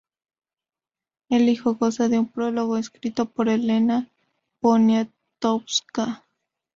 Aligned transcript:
El 1.29 1.45
libro 1.45 1.75
goza 1.75 2.07
de 2.09 2.17
un 2.17 2.27
prólogo 2.27 2.75
escrito 2.75 3.25
por 3.27 3.49
Elena 3.49 4.07
Poniatowska. 4.59 6.23